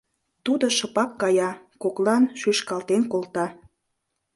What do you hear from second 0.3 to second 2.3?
Тудо шыпак кая, коклан